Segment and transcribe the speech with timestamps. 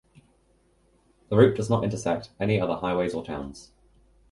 [1.29, 3.69] The route does not intersect any other highways or towns.